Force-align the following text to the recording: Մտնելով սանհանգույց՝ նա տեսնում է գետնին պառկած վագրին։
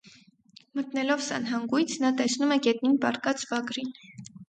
Մտնելով 0.79 1.21
սանհանգույց՝ 1.27 1.95
նա 2.07 2.13
տեսնում 2.25 2.57
է 2.59 2.61
գետնին 2.67 3.01
պառկած 3.07 3.49
վագրին։ 3.55 3.97